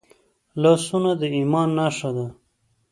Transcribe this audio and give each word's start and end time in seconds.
لاسونه 0.61 1.11
د 1.21 1.23
ایمان 1.37 1.69
نښه 1.77 2.09
ده 2.15 2.27